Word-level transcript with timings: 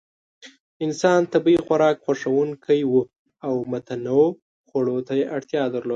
انسان 0.85 1.19
طبیعي 1.33 1.59
خوراک 1.67 1.95
خوښونکی 2.05 2.81
و 2.91 2.93
او 3.47 3.53
متنوع 3.71 4.27
خوړو 4.69 4.97
ته 5.07 5.13
یې 5.19 5.25
اړتیا 5.35 5.63
درلوده. 5.73 5.89